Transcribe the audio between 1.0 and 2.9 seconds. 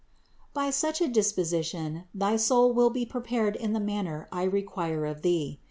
disposition thy soul will